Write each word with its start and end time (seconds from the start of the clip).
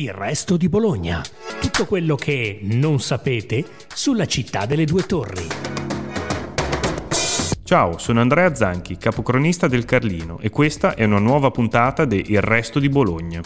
Il 0.00 0.14
resto 0.14 0.56
di 0.56 0.70
Bologna. 0.70 1.22
Tutto 1.60 1.84
quello 1.84 2.14
che 2.14 2.60
non 2.62 3.00
sapete 3.00 3.62
sulla 3.92 4.24
città 4.24 4.64
delle 4.64 4.86
due 4.86 5.02
torri. 5.02 5.46
Ciao, 7.62 7.98
sono 7.98 8.22
Andrea 8.22 8.54
Zanchi, 8.54 8.96
capocronista 8.96 9.68
del 9.68 9.84
Carlino 9.84 10.38
e 10.40 10.48
questa 10.48 10.94
è 10.94 11.04
una 11.04 11.18
nuova 11.18 11.50
puntata 11.50 12.06
di 12.06 12.24
Il 12.28 12.40
resto 12.40 12.78
di 12.78 12.88
Bologna. 12.88 13.42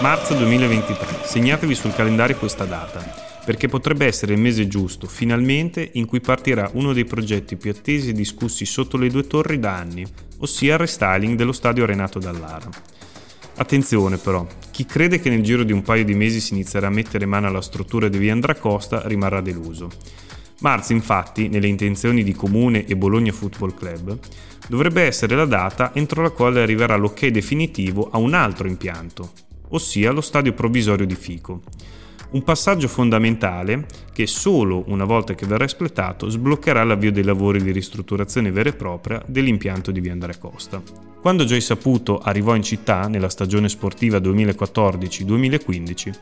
Marzo 0.00 0.34
2023. 0.34 1.24
Segnatevi 1.24 1.74
sul 1.74 1.92
calendario 1.92 2.36
questa 2.36 2.64
data, 2.64 3.33
perché 3.44 3.68
potrebbe 3.68 4.06
essere 4.06 4.34
il 4.34 4.40
mese 4.40 4.66
giusto, 4.66 5.06
finalmente, 5.06 5.90
in 5.94 6.06
cui 6.06 6.20
partirà 6.20 6.70
uno 6.74 6.92
dei 6.92 7.04
progetti 7.04 7.56
più 7.56 7.70
attesi 7.70 8.10
e 8.10 8.14
discussi 8.14 8.64
sotto 8.64 8.96
le 8.96 9.08
due 9.08 9.26
torri 9.26 9.58
da 9.58 9.76
anni, 9.76 10.06
ossia 10.38 10.74
il 10.74 10.78
restyling 10.78 11.36
dello 11.36 11.52
stadio 11.52 11.84
Renato 11.84 12.18
Dallara. 12.18 12.68
Attenzione 13.56 14.16
però, 14.16 14.46
chi 14.70 14.84
crede 14.84 15.20
che 15.20 15.28
nel 15.28 15.42
giro 15.42 15.62
di 15.62 15.72
un 15.72 15.82
paio 15.82 16.04
di 16.04 16.14
mesi 16.14 16.40
si 16.40 16.54
inizierà 16.54 16.88
a 16.88 16.90
mettere 16.90 17.26
mano 17.26 17.46
alla 17.46 17.60
struttura 17.60 18.08
di 18.08 18.18
via 18.18 18.32
Andracosta 18.32 19.02
rimarrà 19.06 19.40
deluso. 19.40 19.90
Marzo, 20.60 20.92
infatti, 20.92 21.48
nelle 21.48 21.68
intenzioni 21.68 22.24
di 22.24 22.32
Comune 22.32 22.86
e 22.86 22.96
Bologna 22.96 23.32
Football 23.32 23.74
Club, 23.74 24.18
dovrebbe 24.68 25.02
essere 25.02 25.36
la 25.36 25.44
data 25.44 25.92
entro 25.94 26.22
la 26.22 26.30
quale 26.30 26.62
arriverà 26.62 26.96
l'ok 26.96 27.26
definitivo 27.26 28.08
a 28.10 28.18
un 28.18 28.34
altro 28.34 28.66
impianto, 28.66 29.32
ossia 29.68 30.10
lo 30.10 30.20
stadio 30.20 30.52
provvisorio 30.52 31.06
di 31.06 31.14
Fico. 31.14 31.62
Un 32.34 32.42
passaggio 32.42 32.88
fondamentale 32.88 33.86
che 34.12 34.26
solo 34.26 34.82
una 34.88 35.04
volta 35.04 35.34
che 35.34 35.46
verrà 35.46 35.62
espletato 35.62 36.28
sbloccherà 36.28 36.82
l'avvio 36.82 37.12
dei 37.12 37.22
lavori 37.22 37.62
di 37.62 37.70
ristrutturazione 37.70 38.50
vera 38.50 38.70
e 38.70 38.74
propria 38.74 39.22
dell'impianto 39.24 39.92
di 39.92 40.00
Via 40.00 40.10
Andrea 40.10 40.36
Costa. 40.36 40.82
Quando 41.20 41.44
Joy 41.44 41.60
Saputo 41.60 42.18
arrivò 42.18 42.56
in 42.56 42.64
città 42.64 43.06
nella 43.06 43.28
stagione 43.28 43.68
sportiva 43.68 44.18
2014-2015, 44.18 46.12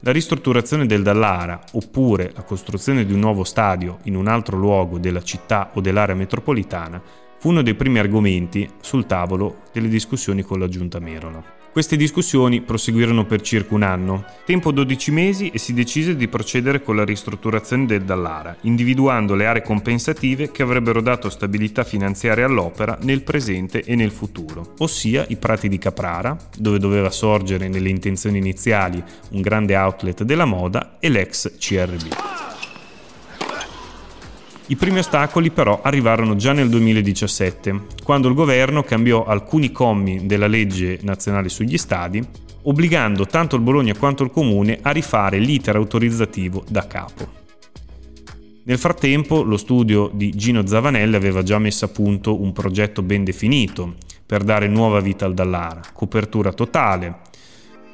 la 0.00 0.12
ristrutturazione 0.12 0.84
del 0.84 1.02
Dallara 1.02 1.58
oppure 1.72 2.32
la 2.34 2.42
costruzione 2.42 3.06
di 3.06 3.14
un 3.14 3.20
nuovo 3.20 3.42
stadio 3.42 4.00
in 4.02 4.14
un 4.14 4.28
altro 4.28 4.58
luogo 4.58 4.98
della 4.98 5.22
città 5.22 5.70
o 5.72 5.80
dell'area 5.80 6.14
metropolitana 6.14 7.00
fu 7.38 7.48
uno 7.48 7.62
dei 7.62 7.74
primi 7.74 7.98
argomenti 7.98 8.68
sul 8.82 9.06
tavolo 9.06 9.62
delle 9.72 9.88
discussioni 9.88 10.42
con 10.42 10.58
la 10.58 10.68
giunta 10.68 10.98
Merola. 10.98 11.60
Queste 11.72 11.96
discussioni 11.96 12.60
proseguirono 12.60 13.24
per 13.24 13.40
circa 13.40 13.74
un 13.74 13.82
anno, 13.82 14.26
tempo 14.44 14.72
12 14.72 15.10
mesi 15.10 15.48
e 15.48 15.56
si 15.56 15.72
decise 15.72 16.14
di 16.16 16.28
procedere 16.28 16.82
con 16.82 16.96
la 16.96 17.04
ristrutturazione 17.04 17.86
del 17.86 18.02
Dallara, 18.02 18.54
individuando 18.62 19.34
le 19.34 19.46
aree 19.46 19.62
compensative 19.62 20.50
che 20.50 20.62
avrebbero 20.62 21.00
dato 21.00 21.30
stabilità 21.30 21.82
finanziaria 21.82 22.44
all'opera 22.44 22.98
nel 23.00 23.22
presente 23.22 23.82
e 23.84 23.94
nel 23.94 24.10
futuro, 24.10 24.74
ossia 24.80 25.24
i 25.28 25.36
prati 25.36 25.70
di 25.70 25.78
Caprara, 25.78 26.36
dove 26.58 26.78
doveva 26.78 27.08
sorgere 27.08 27.68
nelle 27.68 27.88
intenzioni 27.88 28.36
iniziali 28.36 29.02
un 29.30 29.40
grande 29.40 29.74
outlet 29.74 30.24
della 30.24 30.44
moda, 30.44 30.98
e 31.00 31.08
l'ex 31.08 31.56
CRB. 31.56 32.51
I 34.66 34.76
primi 34.76 35.00
ostacoli 35.00 35.50
però 35.50 35.80
arrivarono 35.82 36.36
già 36.36 36.52
nel 36.52 36.68
2017, 36.68 37.86
quando 38.04 38.28
il 38.28 38.34
governo 38.34 38.82
cambiò 38.82 39.24
alcuni 39.24 39.72
commi 39.72 40.26
della 40.26 40.46
legge 40.46 41.00
nazionale 41.02 41.48
sugli 41.48 41.76
stadi, 41.76 42.24
obbligando 42.62 43.26
tanto 43.26 43.56
il 43.56 43.62
Bologna 43.62 43.94
quanto 43.96 44.22
il 44.22 44.30
comune 44.30 44.78
a 44.80 44.90
rifare 44.92 45.38
l'iter 45.38 45.74
autorizzativo 45.74 46.64
da 46.68 46.86
capo. 46.86 47.40
Nel 48.64 48.78
frattempo 48.78 49.42
lo 49.42 49.56
studio 49.56 50.08
di 50.14 50.30
Gino 50.30 50.64
Zavanelli 50.64 51.16
aveva 51.16 51.42
già 51.42 51.58
messo 51.58 51.84
a 51.84 51.88
punto 51.88 52.40
un 52.40 52.52
progetto 52.52 53.02
ben 53.02 53.24
definito 53.24 53.94
per 54.24 54.44
dare 54.44 54.68
nuova 54.68 55.00
vita 55.00 55.24
al 55.24 55.34
Dallara, 55.34 55.80
copertura 55.92 56.52
totale, 56.52 57.18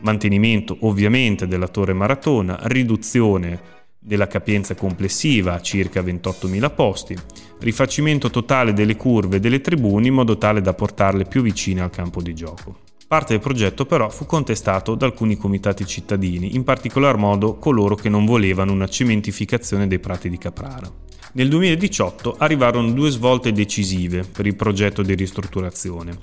mantenimento 0.00 0.76
ovviamente 0.80 1.48
della 1.48 1.68
torre 1.68 1.94
maratona, 1.94 2.58
riduzione 2.64 3.76
della 3.98 4.26
capienza 4.26 4.74
complessiva 4.74 5.60
circa 5.60 6.00
28.000 6.00 6.74
posti, 6.74 7.16
rifacimento 7.58 8.30
totale 8.30 8.72
delle 8.72 8.96
curve 8.96 9.36
e 9.36 9.40
delle 9.40 9.60
tribune 9.60 10.06
in 10.06 10.14
modo 10.14 10.38
tale 10.38 10.60
da 10.60 10.72
portarle 10.72 11.24
più 11.24 11.42
vicine 11.42 11.80
al 11.80 11.90
campo 11.90 12.22
di 12.22 12.34
gioco. 12.34 12.86
Parte 13.08 13.32
del 13.32 13.42
progetto 13.42 13.86
però 13.86 14.10
fu 14.10 14.26
contestato 14.26 14.94
da 14.94 15.06
alcuni 15.06 15.36
comitati 15.36 15.86
cittadini, 15.86 16.54
in 16.54 16.62
particolar 16.62 17.16
modo 17.16 17.56
coloro 17.56 17.94
che 17.94 18.10
non 18.10 18.26
volevano 18.26 18.72
una 18.72 18.86
cementificazione 18.86 19.86
dei 19.86 19.98
prati 19.98 20.28
di 20.28 20.36
Caprara. 20.36 20.92
Nel 21.32 21.48
2018 21.48 22.36
arrivarono 22.38 22.90
due 22.92 23.10
svolte 23.10 23.52
decisive 23.52 24.24
per 24.24 24.46
il 24.46 24.56
progetto 24.56 25.02
di 25.02 25.14
ristrutturazione. 25.14 26.18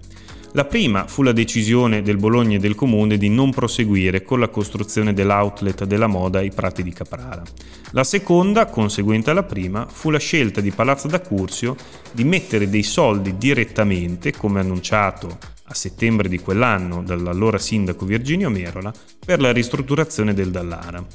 La 0.56 0.64
prima 0.64 1.06
fu 1.06 1.22
la 1.22 1.34
decisione 1.34 2.02
del 2.02 2.16
Bologna 2.16 2.56
e 2.56 2.60
del 2.60 2.76
Comune 2.76 3.18
di 3.18 3.28
non 3.28 3.52
proseguire 3.52 4.24
con 4.24 4.40
la 4.40 4.48
costruzione 4.48 5.12
dell'outlet 5.12 5.84
della 5.84 6.08
moda 6.08 6.40
ai 6.40 6.50
Prati 6.50 6.82
di 6.82 6.94
Caprara. 6.94 7.44
La 7.92 8.06
seconda, 8.06 8.68
conseguente 8.68 9.32
alla 9.32 9.44
prima, 9.44 9.86
fu 9.86 10.12
la 10.12 10.18
scelta 10.18 10.62
di 10.62 10.72
Palazzo 10.72 11.10
d'Acursio 11.10 11.76
di 12.10 12.24
mettere 12.24 12.70
dei 12.70 12.84
soldi 12.84 13.38
direttamente, 13.38 14.32
come 14.32 14.62
annunciato 14.62 15.38
a 15.66 15.74
settembre 15.74 16.30
di 16.30 16.40
quell'anno 16.40 17.04
dall'allora 17.04 17.58
sindaco 17.58 18.06
Virginio 18.06 18.50
Merola, 18.50 18.94
per 19.26 19.42
la 19.42 19.52
ristrutturazione 19.52 20.34
del 20.34 20.52
Dallara. 20.52 21.06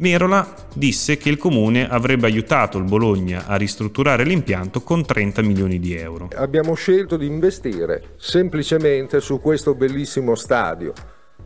Merola 0.00 0.54
disse 0.74 1.18
che 1.18 1.28
il 1.28 1.36
comune 1.36 1.86
avrebbe 1.86 2.26
aiutato 2.26 2.78
il 2.78 2.84
Bologna 2.84 3.44
a 3.46 3.56
ristrutturare 3.56 4.24
l'impianto 4.24 4.80
con 4.80 5.04
30 5.04 5.42
milioni 5.42 5.78
di 5.78 5.94
euro. 5.94 6.30
Abbiamo 6.36 6.72
scelto 6.72 7.18
di 7.18 7.26
investire 7.26 8.14
semplicemente 8.16 9.20
su 9.20 9.40
questo 9.40 9.74
bellissimo 9.74 10.36
stadio, 10.36 10.94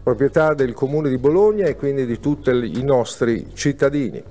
proprietà 0.01 0.55
del 0.55 0.73
comune 0.73 1.09
di 1.09 1.19
Bologna 1.19 1.67
e 1.67 1.75
quindi 1.75 2.07
di 2.07 2.21
tutti 2.21 2.51
i 2.51 2.85
nostri 2.85 3.45
cittadini. 3.55 4.23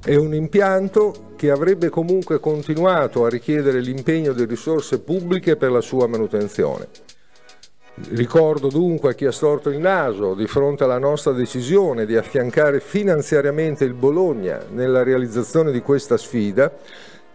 È 0.00 0.14
un 0.14 0.32
impianto 0.32 1.32
che 1.34 1.50
avrebbe 1.50 1.88
comunque 1.88 2.38
continuato 2.38 3.24
a 3.24 3.28
richiedere 3.28 3.80
l'impegno 3.80 4.32
di 4.32 4.44
risorse 4.44 5.00
pubbliche 5.00 5.56
per 5.56 5.72
la 5.72 5.80
sua 5.80 6.06
manutenzione. 6.06 6.86
Ricordo 8.10 8.68
dunque 8.68 9.10
a 9.10 9.14
chi 9.14 9.24
ha 9.24 9.32
storto 9.32 9.70
il 9.70 9.78
naso 9.78 10.34
di 10.34 10.46
fronte 10.46 10.84
alla 10.84 10.98
nostra 10.98 11.32
decisione 11.32 12.04
di 12.04 12.14
affiancare 12.14 12.78
finanziariamente 12.78 13.84
il 13.84 13.94
Bologna 13.94 14.60
nella 14.70 15.02
realizzazione 15.02 15.72
di 15.72 15.80
questa 15.80 16.18
sfida 16.18 16.70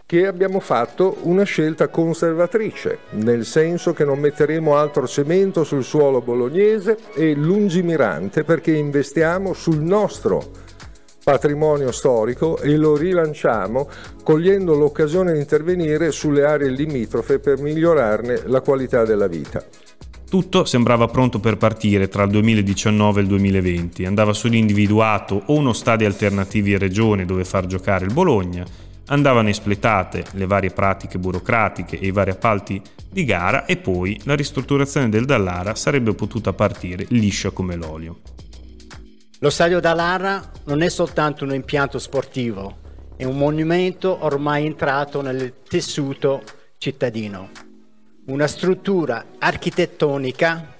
che 0.06 0.24
abbiamo 0.24 0.60
fatto 0.60 1.16
una 1.22 1.42
scelta 1.42 1.88
conservatrice, 1.88 2.98
nel 3.10 3.44
senso 3.44 3.92
che 3.92 4.04
non 4.04 4.20
metteremo 4.20 4.76
altro 4.76 5.08
cemento 5.08 5.64
sul 5.64 5.82
suolo 5.82 6.20
bolognese 6.20 6.96
e 7.14 7.34
lungimirante 7.34 8.44
perché 8.44 8.70
investiamo 8.70 9.54
sul 9.54 9.80
nostro 9.80 10.48
patrimonio 11.24 11.90
storico 11.90 12.58
e 12.58 12.76
lo 12.76 12.96
rilanciamo 12.96 13.88
cogliendo 14.22 14.74
l'occasione 14.74 15.32
di 15.32 15.40
intervenire 15.40 16.12
sulle 16.12 16.44
aree 16.44 16.68
limitrofe 16.68 17.40
per 17.40 17.58
migliorarne 17.58 18.42
la 18.46 18.60
qualità 18.60 19.04
della 19.04 19.26
vita. 19.26 19.64
Tutto 20.32 20.64
sembrava 20.64 21.08
pronto 21.08 21.40
per 21.40 21.58
partire 21.58 22.08
tra 22.08 22.22
il 22.22 22.30
2019 22.30 23.18
e 23.18 23.22
il 23.22 23.28
2020, 23.28 24.06
andava 24.06 24.32
solo 24.32 24.54
individuato 24.54 25.42
o 25.44 25.52
uno 25.52 25.74
stadio 25.74 26.06
alternativo 26.06 26.68
in 26.68 26.78
regione 26.78 27.26
dove 27.26 27.44
far 27.44 27.66
giocare 27.66 28.06
il 28.06 28.14
Bologna, 28.14 28.64
andavano 29.08 29.50
espletate 29.50 30.24
le 30.32 30.46
varie 30.46 30.70
pratiche 30.70 31.18
burocratiche 31.18 31.98
e 31.98 32.06
i 32.06 32.12
vari 32.12 32.30
appalti 32.30 32.80
di 33.10 33.26
gara 33.26 33.66
e 33.66 33.76
poi 33.76 34.18
la 34.24 34.34
ristrutturazione 34.34 35.10
del 35.10 35.26
Dallara 35.26 35.74
sarebbe 35.74 36.14
potuta 36.14 36.54
partire 36.54 37.04
liscia 37.10 37.50
come 37.50 37.76
l'olio. 37.76 38.20
Lo 39.38 39.50
stadio 39.50 39.80
Dallara 39.80 40.50
non 40.64 40.80
è 40.80 40.88
soltanto 40.88 41.44
un 41.44 41.52
impianto 41.52 41.98
sportivo, 41.98 42.78
è 43.18 43.24
un 43.24 43.36
monumento 43.36 44.24
ormai 44.24 44.64
entrato 44.64 45.20
nel 45.20 45.56
tessuto 45.68 46.42
cittadino 46.78 47.61
una 48.26 48.46
struttura 48.46 49.24
architettonica 49.38 50.76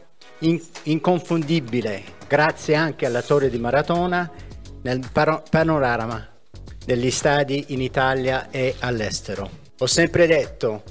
inconfondibile 0.84 2.02
grazie 2.28 2.74
anche 2.76 3.06
alla 3.06 3.22
torre 3.22 3.50
di 3.50 3.58
Maratona 3.58 4.30
nel 4.82 5.00
panorama 5.12 6.28
degli 6.84 7.10
stadi 7.10 7.66
in 7.68 7.80
Italia 7.80 8.50
e 8.50 8.76
all'estero. 8.80 9.50
Ho 9.78 9.86
sempre 9.86 10.26
detto 10.26 10.82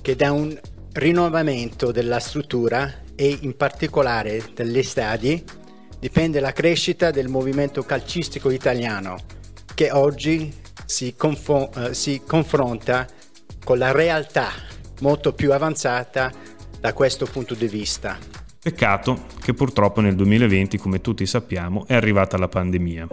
che 0.00 0.14
da 0.14 0.30
un 0.30 0.56
rinnovamento 0.92 1.90
della 1.90 2.20
struttura 2.20 3.02
e 3.14 3.38
in 3.40 3.56
particolare 3.56 4.50
degli 4.54 4.82
stadi 4.82 5.44
dipende 5.98 6.38
la 6.38 6.52
crescita 6.52 7.10
del 7.10 7.28
movimento 7.28 7.82
calcistico 7.82 8.50
italiano 8.50 9.16
che 9.74 9.90
oggi 9.90 10.52
si, 10.84 11.14
confo- 11.16 11.70
eh, 11.74 11.94
si 11.94 12.22
confronta 12.24 13.06
con 13.64 13.78
la 13.78 13.90
realtà 13.92 14.67
molto 15.00 15.32
più 15.32 15.52
avanzata 15.52 16.30
da 16.80 16.92
questo 16.92 17.26
punto 17.26 17.54
di 17.54 17.66
vista. 17.66 18.16
Peccato 18.60 19.26
che 19.40 19.54
purtroppo 19.54 20.00
nel 20.00 20.14
2020, 20.14 20.78
come 20.78 21.00
tutti 21.00 21.24
sappiamo, 21.26 21.86
è 21.86 21.94
arrivata 21.94 22.36
la 22.36 22.48
pandemia. 22.48 23.06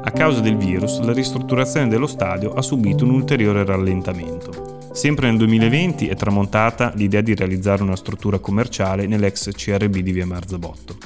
A 0.00 0.10
causa 0.10 0.40
del 0.40 0.56
virus, 0.56 1.00
la 1.00 1.12
ristrutturazione 1.12 1.88
dello 1.88 2.06
stadio 2.06 2.54
ha 2.54 2.62
subito 2.62 3.04
un 3.04 3.10
ulteriore 3.10 3.64
rallentamento. 3.64 4.78
Sempre 4.92 5.28
nel 5.28 5.36
2020 5.36 6.08
è 6.08 6.16
tramontata 6.16 6.92
l'idea 6.94 7.20
di 7.20 7.34
realizzare 7.34 7.82
una 7.82 7.94
struttura 7.94 8.38
commerciale 8.38 9.06
nell'ex 9.06 9.50
CRB 9.52 9.98
di 9.98 10.12
via 10.12 10.26
Marzabotto. 10.26 10.96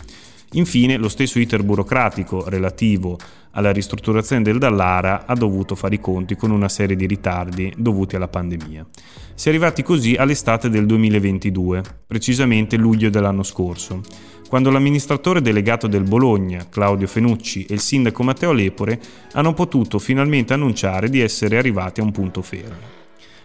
Infine, 0.52 0.96
lo 0.96 1.08
stesso 1.08 1.38
iter 1.38 1.62
burocratico 1.62 2.48
relativo 2.48 3.18
alla 3.52 3.70
ristrutturazione 3.72 4.42
del 4.42 4.58
Dallara 4.58 5.24
ha 5.26 5.34
dovuto 5.34 5.74
fare 5.74 5.94
i 5.94 6.00
conti 6.00 6.36
con 6.36 6.50
una 6.50 6.68
serie 6.68 6.96
di 6.96 7.06
ritardi 7.06 7.72
dovuti 7.76 8.16
alla 8.16 8.28
pandemia. 8.28 8.86
Si 9.34 9.48
è 9.48 9.50
arrivati 9.50 9.82
così 9.82 10.14
all'estate 10.14 10.68
del 10.68 10.86
2022, 10.86 11.82
precisamente 12.06 12.76
luglio 12.76 13.10
dell'anno 13.10 13.42
scorso, 13.42 14.02
quando 14.48 14.70
l'amministratore 14.70 15.40
delegato 15.40 15.86
del 15.86 16.02
Bologna, 16.02 16.66
Claudio 16.68 17.06
Fenucci, 17.06 17.64
e 17.64 17.74
il 17.74 17.80
sindaco 17.80 18.22
Matteo 18.22 18.52
Lepore 18.52 19.00
hanno 19.32 19.54
potuto 19.54 19.98
finalmente 19.98 20.52
annunciare 20.52 21.08
di 21.08 21.20
essere 21.20 21.56
arrivati 21.56 22.00
a 22.00 22.04
un 22.04 22.12
punto 22.12 22.42
fermo. 22.42 23.00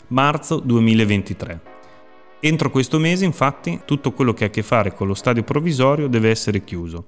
Marzo 0.08 0.60
2023. 0.60 1.77
Entro 2.40 2.70
questo 2.70 3.00
mese, 3.00 3.26
infatti, 3.26 3.82
tutto 3.84 4.12
quello 4.12 4.34
che 4.34 4.44
ha 4.44 4.48
a 4.48 4.52
che 4.52 4.62
fare 4.62 4.94
con 4.94 5.08
lo 5.08 5.16
stadio 5.16 5.42
provvisorio 5.42 6.08
deve 6.08 6.30
essere 6.30 6.64
chiuso, 6.64 7.06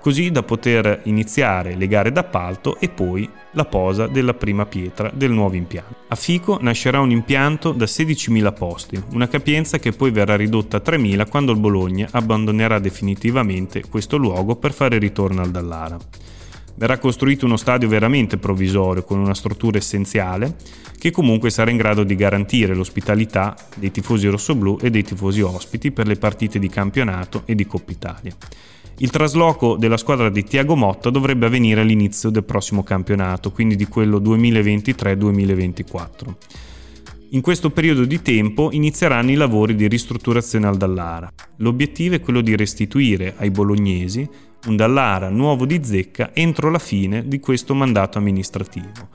così 0.00 0.32
da 0.32 0.42
poter 0.42 1.02
iniziare 1.04 1.76
le 1.76 1.86
gare 1.86 2.10
d'appalto 2.10 2.78
e 2.80 2.88
poi 2.88 3.28
la 3.52 3.64
posa 3.64 4.08
della 4.08 4.34
prima 4.34 4.66
pietra 4.66 5.08
del 5.14 5.30
nuovo 5.30 5.54
impianto. 5.54 5.94
A 6.08 6.16
Fico 6.16 6.58
nascerà 6.60 6.98
un 6.98 7.12
impianto 7.12 7.70
da 7.70 7.84
16.000 7.84 8.52
posti, 8.52 9.00
una 9.12 9.28
capienza 9.28 9.78
che 9.78 9.92
poi 9.92 10.10
verrà 10.10 10.34
ridotta 10.34 10.78
a 10.78 10.82
3.000 10.84 11.28
quando 11.28 11.52
il 11.52 11.58
Bologna 11.58 12.08
abbandonerà 12.10 12.80
definitivamente 12.80 13.84
questo 13.88 14.16
luogo 14.16 14.56
per 14.56 14.72
fare 14.72 14.98
ritorno 14.98 15.42
al 15.42 15.50
Dallara. 15.52 15.96
Verrà 16.82 16.98
costruito 16.98 17.46
uno 17.46 17.56
stadio 17.56 17.86
veramente 17.86 18.38
provvisorio 18.38 19.04
con 19.04 19.20
una 19.20 19.34
struttura 19.34 19.78
essenziale 19.78 20.56
che 20.98 21.12
comunque 21.12 21.48
sarà 21.48 21.70
in 21.70 21.76
grado 21.76 22.02
di 22.02 22.16
garantire 22.16 22.74
l'ospitalità 22.74 23.54
dei 23.76 23.92
tifosi 23.92 24.26
rossoblù 24.26 24.78
e 24.82 24.90
dei 24.90 25.04
tifosi 25.04 25.42
ospiti 25.42 25.92
per 25.92 26.08
le 26.08 26.16
partite 26.16 26.58
di 26.58 26.68
campionato 26.68 27.42
e 27.44 27.54
di 27.54 27.68
Coppa 27.68 27.92
Italia. 27.92 28.34
Il 28.96 29.10
trasloco 29.10 29.76
della 29.76 29.96
squadra 29.96 30.28
di 30.28 30.42
Tiago 30.42 30.74
Motta 30.74 31.08
dovrebbe 31.08 31.46
avvenire 31.46 31.82
all'inizio 31.82 32.30
del 32.30 32.42
prossimo 32.42 32.82
campionato, 32.82 33.52
quindi 33.52 33.76
di 33.76 33.86
quello 33.86 34.18
2023-2024. 34.18 36.34
In 37.30 37.42
questo 37.42 37.70
periodo 37.70 38.04
di 38.04 38.20
tempo 38.22 38.70
inizieranno 38.72 39.30
i 39.30 39.36
lavori 39.36 39.76
di 39.76 39.86
ristrutturazione 39.86 40.66
al 40.66 40.76
Dallara. 40.76 41.32
L'obiettivo 41.58 42.16
è 42.16 42.20
quello 42.20 42.40
di 42.40 42.56
restituire 42.56 43.34
ai 43.36 43.52
bolognesi 43.52 44.28
un 44.66 44.76
Dallara 44.76 45.28
nuovo 45.28 45.66
di 45.66 45.82
zecca 45.82 46.30
entro 46.34 46.70
la 46.70 46.78
fine 46.78 47.26
di 47.26 47.40
questo 47.40 47.74
mandato 47.74 48.18
amministrativo, 48.18 49.08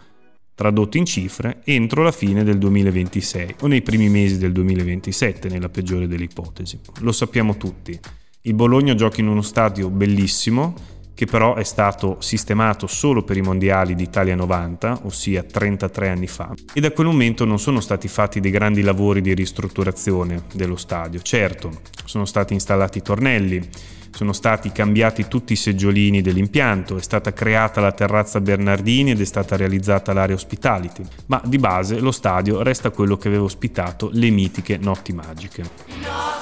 tradotto 0.53 0.97
in 0.97 1.05
cifre 1.05 1.61
entro 1.63 2.03
la 2.03 2.11
fine 2.11 2.43
del 2.43 2.57
2026 2.57 3.55
o 3.61 3.67
nei 3.67 3.81
primi 3.81 4.09
mesi 4.09 4.37
del 4.37 4.51
2027 4.51 5.47
nella 5.49 5.69
peggiore 5.69 6.07
delle 6.07 6.25
ipotesi. 6.25 6.79
Lo 6.99 7.11
sappiamo 7.11 7.55
tutti, 7.57 7.97
il 8.41 8.53
Bologna 8.53 8.95
gioca 8.95 9.21
in 9.21 9.27
uno 9.27 9.41
stadio 9.41 9.89
bellissimo 9.89 10.95
che 11.17 11.25
però 11.25 11.55
è 11.55 11.63
stato 11.63 12.17
sistemato 12.19 12.85
solo 12.85 13.23
per 13.23 13.37
i 13.37 13.41
mondiali 13.41 13.95
d'Italia 13.95 14.35
90, 14.35 14.99
ossia 15.05 15.41
33 15.41 16.09
anni 16.09 16.27
fa, 16.27 16.53
e 16.71 16.79
da 16.79 16.91
quel 16.91 17.07
momento 17.07 17.43
non 17.43 17.57
sono 17.57 17.79
stati 17.79 18.07
fatti 18.07 18.39
dei 18.39 18.51
grandi 18.51 18.83
lavori 18.83 19.21
di 19.21 19.33
ristrutturazione 19.33 20.43
dello 20.53 20.75
stadio. 20.75 21.19
Certo, 21.19 21.81
sono 22.05 22.25
stati 22.25 22.53
installati 22.53 23.01
tornelli, 23.01 23.67
sono 24.11 24.33
stati 24.33 24.71
cambiati 24.71 25.27
tutti 25.27 25.53
i 25.53 25.57
seggiolini 25.57 26.21
dell'impianto, 26.21 26.97
è 26.97 27.01
stata 27.01 27.33
creata 27.33 27.81
la 27.81 27.91
terrazza 27.91 28.41
Bernardini 28.41 29.11
ed 29.11 29.21
è 29.21 29.25
stata 29.25 29.55
realizzata 29.55 30.13
l'area 30.13 30.35
hospitality, 30.35 31.03
ma 31.27 31.41
di 31.45 31.57
base 31.57 31.99
lo 31.99 32.11
stadio 32.11 32.61
resta 32.61 32.89
quello 32.89 33.17
che 33.17 33.27
aveva 33.27 33.43
ospitato 33.43 34.09
le 34.13 34.29
mitiche 34.29 34.77
notti 34.77 35.13
magiche. 35.13 36.36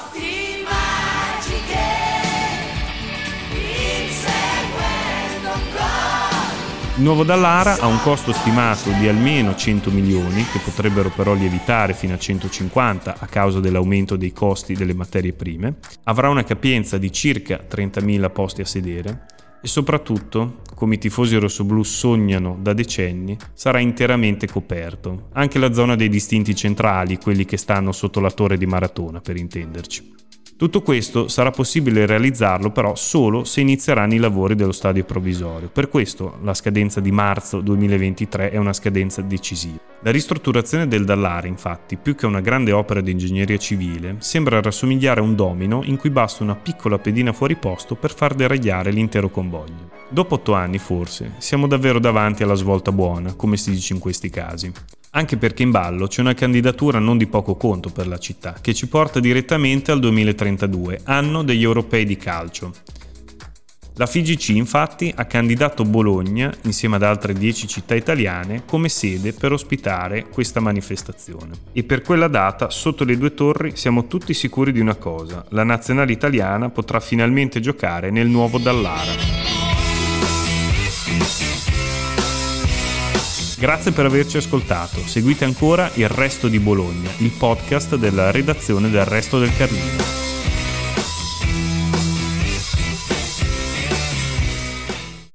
Il 6.96 7.02
nuovo 7.02 7.24
Dallara 7.24 7.78
ha 7.78 7.86
un 7.86 8.00
costo 8.00 8.32
stimato 8.32 8.90
di 8.98 9.06
almeno 9.06 9.54
100 9.54 9.90
milioni, 9.90 10.42
che 10.50 10.58
potrebbero 10.64 11.10
però 11.10 11.34
lievitare 11.34 11.92
fino 11.92 12.14
a 12.14 12.18
150 12.18 13.16
a 13.18 13.26
causa 13.26 13.60
dell'aumento 13.60 14.16
dei 14.16 14.32
costi 14.32 14.72
delle 14.72 14.94
materie 14.94 15.34
prime, 15.34 15.74
avrà 16.04 16.30
una 16.30 16.42
capienza 16.42 16.96
di 16.96 17.12
circa 17.12 17.60
30.000 17.70 18.32
posti 18.32 18.62
a 18.62 18.64
sedere. 18.64 19.26
E 19.60 19.68
soprattutto, 19.68 20.62
come 20.74 20.94
i 20.94 20.98
tifosi 20.98 21.36
rossoblù 21.36 21.82
sognano 21.82 22.56
da 22.58 22.72
decenni, 22.72 23.36
sarà 23.52 23.78
interamente 23.78 24.46
coperto, 24.46 25.28
anche 25.34 25.58
la 25.58 25.74
zona 25.74 25.96
dei 25.96 26.08
distinti 26.08 26.54
centrali, 26.54 27.18
quelli 27.18 27.44
che 27.44 27.58
stanno 27.58 27.92
sotto 27.92 28.20
la 28.20 28.30
torre 28.30 28.56
di 28.56 28.64
Maratona 28.64 29.20
per 29.20 29.36
intenderci. 29.36 30.14
Tutto 30.56 30.80
questo 30.80 31.28
sarà 31.28 31.50
possibile 31.50 32.06
realizzarlo 32.06 32.70
però 32.70 32.94
solo 32.94 33.44
se 33.44 33.60
inizieranno 33.60 34.14
i 34.14 34.18
lavori 34.18 34.54
dello 34.54 34.72
stadio 34.72 35.04
provvisorio. 35.04 35.68
Per 35.68 35.90
questo 35.90 36.38
la 36.42 36.54
scadenza 36.54 36.98
di 37.00 37.12
marzo 37.12 37.60
2023 37.60 38.50
è 38.50 38.56
una 38.56 38.72
scadenza 38.72 39.20
decisiva. 39.20 39.76
La 40.00 40.10
ristrutturazione 40.10 40.88
del 40.88 41.04
Dallare, 41.04 41.48
infatti, 41.48 41.96
più 41.96 42.14
che 42.14 42.24
una 42.24 42.40
grande 42.40 42.72
opera 42.72 43.02
di 43.02 43.10
ingegneria 43.10 43.58
civile, 43.58 44.16
sembra 44.20 44.62
rassomigliare 44.62 45.20
a 45.20 45.24
un 45.24 45.34
domino 45.34 45.82
in 45.84 45.98
cui 45.98 46.08
basta 46.08 46.42
una 46.42 46.56
piccola 46.56 46.98
pedina 46.98 47.34
fuori 47.34 47.56
posto 47.56 47.94
per 47.94 48.14
far 48.14 48.32
deragliare 48.32 48.90
l'intero 48.90 49.28
convoglio. 49.28 49.90
Dopo 50.08 50.36
otto 50.36 50.54
anni, 50.54 50.78
forse, 50.78 51.32
siamo 51.36 51.66
davvero 51.66 51.98
davanti 51.98 52.42
alla 52.42 52.54
svolta 52.54 52.92
buona, 52.92 53.34
come 53.34 53.58
si 53.58 53.72
dice 53.72 53.92
in 53.92 53.98
questi 53.98 54.30
casi 54.30 54.72
anche 55.16 55.38
perché 55.38 55.62
in 55.62 55.70
ballo 55.70 56.06
c'è 56.06 56.20
una 56.20 56.34
candidatura 56.34 56.98
non 56.98 57.16
di 57.16 57.26
poco 57.26 57.56
conto 57.56 57.88
per 57.88 58.06
la 58.06 58.18
città, 58.18 58.54
che 58.60 58.74
ci 58.74 58.86
porta 58.86 59.18
direttamente 59.18 59.90
al 59.90 59.98
2032, 59.98 61.00
anno 61.04 61.42
degli 61.42 61.62
europei 61.62 62.04
di 62.04 62.18
calcio. 62.18 62.72
La 63.94 64.04
FIGC 64.04 64.50
infatti 64.50 65.10
ha 65.16 65.24
candidato 65.24 65.84
Bologna, 65.84 66.52
insieme 66.64 66.96
ad 66.96 67.02
altre 67.02 67.32
10 67.32 67.66
città 67.66 67.94
italiane, 67.94 68.64
come 68.66 68.90
sede 68.90 69.32
per 69.32 69.52
ospitare 69.52 70.26
questa 70.28 70.60
manifestazione. 70.60 71.52
E 71.72 71.82
per 71.82 72.02
quella 72.02 72.28
data, 72.28 72.68
sotto 72.68 73.04
le 73.04 73.16
due 73.16 73.32
torri, 73.32 73.74
siamo 73.74 74.06
tutti 74.06 74.34
sicuri 74.34 74.70
di 74.70 74.80
una 74.80 74.96
cosa, 74.96 75.46
la 75.48 75.64
nazionale 75.64 76.12
italiana 76.12 76.68
potrà 76.68 77.00
finalmente 77.00 77.58
giocare 77.60 78.10
nel 78.10 78.28
nuovo 78.28 78.58
Dallara. 78.58 79.45
Grazie 83.58 83.92
per 83.92 84.04
averci 84.04 84.36
ascoltato. 84.36 84.98
Seguite 84.98 85.46
ancora 85.46 85.90
Il 85.94 86.08
Resto 86.08 86.46
di 86.46 86.58
Bologna, 86.60 87.08
il 87.18 87.30
podcast 87.30 87.96
della 87.96 88.30
redazione 88.30 88.90
del 88.90 89.06
Resto 89.06 89.38
del 89.38 89.56
Carlino. 89.56 90.25